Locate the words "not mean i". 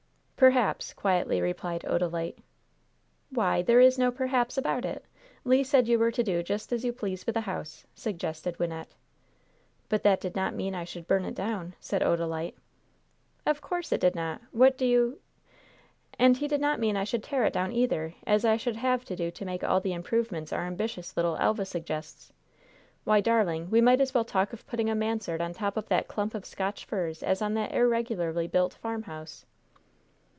10.35-10.83, 16.59-17.03